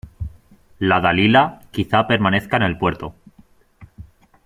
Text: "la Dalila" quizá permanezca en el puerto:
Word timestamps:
"la 0.79 0.99
Dalila" 0.99 1.59
quizá 1.71 2.07
permanezca 2.07 2.57
en 2.57 2.63
el 2.63 2.75
puerto: 2.79 3.13